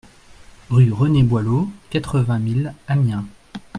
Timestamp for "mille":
2.39-2.73